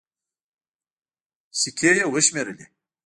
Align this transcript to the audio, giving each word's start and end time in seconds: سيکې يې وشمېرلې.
سيکې 1.59 1.89
يې 1.97 2.03
وشمېرلې. 2.13 2.65